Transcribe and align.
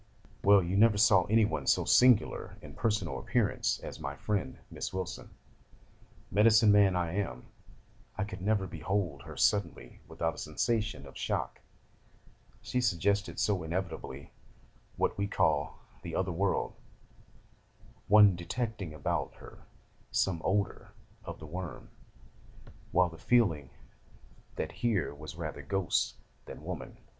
'Well, 0.43 0.63
you 0.63 0.75
never 0.77 0.97
saw 0.97 1.25
anyone 1.25 1.67
so 1.67 1.85
singular 1.85 2.57
in 2.63 2.73
personal 2.73 3.19
appearance 3.19 3.79
as 3.83 3.99
my 3.99 4.15
friend, 4.15 4.57
Miss 4.71 4.91
Wilson. 4.91 5.29
Medicine 6.31 6.71
man 6.71 6.95
as 6.95 6.99
I 7.01 7.11
am, 7.11 7.45
I 8.17 8.23
could 8.23 8.41
never 8.41 8.65
behold 8.65 9.21
her 9.21 9.37
suddenly 9.37 9.99
without 10.07 10.33
a 10.33 10.37
sensation 10.39 11.05
of 11.05 11.15
shock: 11.19 11.61
she 12.63 12.81
suggested 12.81 13.37
so 13.39 13.61
inevitably 13.61 14.31
what 14.97 15.19
we 15.19 15.27
call 15.27 15.77
"the 16.01 16.15
other 16.15 16.31
world," 16.31 16.73
one 18.07 18.35
detecting 18.35 18.95
about 18.95 19.35
her 19.35 19.59
some 20.09 20.41
odour 20.43 20.93
of 21.25 21.37
the 21.37 21.45
worm, 21.45 21.89
with 22.91 23.11
the 23.11 23.19
feeling 23.19 23.69
that 24.55 24.71
here 24.71 25.13
was 25.13 25.35
rather 25.35 25.61
ghost 25.61 26.15
than 26.47 26.63
woman. 26.63 26.97